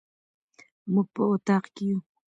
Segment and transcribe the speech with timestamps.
[0.93, 1.97] موږ په اطاق کي يو